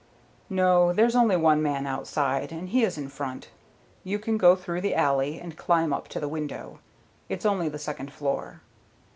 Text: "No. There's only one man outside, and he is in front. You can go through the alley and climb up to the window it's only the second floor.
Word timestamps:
"No. 0.49 0.91
There's 0.91 1.15
only 1.15 1.37
one 1.37 1.61
man 1.61 1.85
outside, 1.85 2.51
and 2.51 2.69
he 2.69 2.83
is 2.83 2.97
in 2.97 3.07
front. 3.07 3.49
You 4.03 4.17
can 4.17 4.35
go 4.35 4.55
through 4.55 4.81
the 4.81 4.95
alley 4.95 5.39
and 5.39 5.55
climb 5.55 5.93
up 5.93 6.07
to 6.07 6.19
the 6.19 6.27
window 6.27 6.79
it's 7.29 7.45
only 7.45 7.69
the 7.69 7.77
second 7.77 8.11
floor. 8.11 8.61